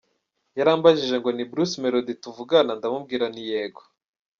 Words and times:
Yarambajije 0.57 1.15
ngo 1.19 1.29
ni 1.33 1.43
Bruce 1.51 1.75
Melody 1.81 2.13
tuvugana? 2.23 2.71
Ndamubwira 2.79 3.25
nti 3.31 3.41
yego. 3.51 3.81